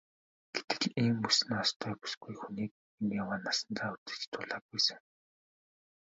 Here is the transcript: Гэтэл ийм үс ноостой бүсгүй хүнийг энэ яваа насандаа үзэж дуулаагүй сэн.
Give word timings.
Гэтэл 0.67 0.85
ийм 1.03 1.17
үс 1.27 1.37
ноостой 1.49 1.93
бүсгүй 2.01 2.35
хүнийг 2.41 2.71
энэ 2.99 3.13
яваа 3.21 3.37
насандаа 3.45 3.89
үзэж 3.95 4.21
дуулаагүй 4.31 4.79
сэн. 4.85 4.99